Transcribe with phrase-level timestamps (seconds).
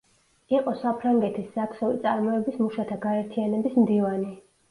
[0.53, 4.35] იყო საფრანგეთის საქსოვი წარმოების მუშათა გაერთიანების მდივანი.